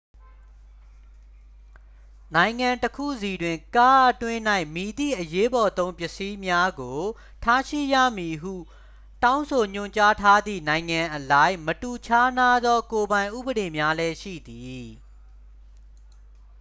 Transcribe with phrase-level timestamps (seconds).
[2.35, 4.41] နိုင်ငံတစ်ခုစီတွင် ကားအတွင်း၌
[4.73, 6.99] မည်သည့်အရေးပေါ်သုံးပစ္စည်းများကို
[7.43, 8.53] ထားရှိရမည်ဟု
[9.23, 14.87] တောင်းဆိုညွှန်ကြားထားသည့် နိုင်ငံအလိုက် မတူခြားနားသော ကိုယ်ပိုင်ဥပဒေများလည်းရှိသည်